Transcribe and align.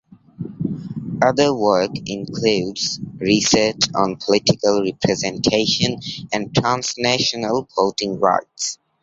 Other 1.21 1.53
work 1.53 1.91
includes 2.07 2.99
research 3.19 3.81
on 3.95 4.15
political 4.15 4.81
representation 4.81 5.99
and 6.33 6.51
transnational 6.55 7.69
voting 7.75 8.17
rights. 8.19 8.79